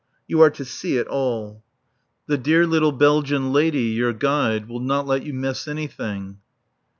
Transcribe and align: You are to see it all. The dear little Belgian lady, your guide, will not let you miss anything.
You 0.27 0.41
are 0.41 0.49
to 0.49 0.65
see 0.65 0.97
it 0.97 1.05
all. 1.05 1.63
The 2.25 2.35
dear 2.35 2.65
little 2.65 2.91
Belgian 2.91 3.53
lady, 3.53 3.83
your 3.83 4.13
guide, 4.13 4.67
will 4.67 4.79
not 4.79 5.05
let 5.05 5.21
you 5.23 5.31
miss 5.31 5.67
anything. 5.67 6.39